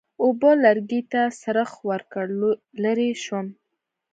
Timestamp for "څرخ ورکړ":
1.41-2.25